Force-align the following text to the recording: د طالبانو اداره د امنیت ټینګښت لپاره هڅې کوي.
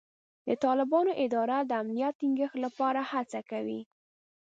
د 0.47 0.49
طالبانو 0.63 1.11
اداره 1.25 1.57
د 1.63 1.71
امنیت 1.81 2.13
ټینګښت 2.19 2.55
لپاره 2.65 3.01
هڅې 3.11 3.41
کوي. 3.51 3.81